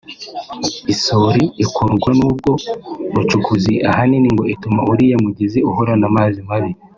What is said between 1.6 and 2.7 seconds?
ikururwa n’ubwo